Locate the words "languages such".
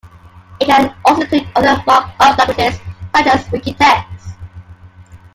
2.19-3.27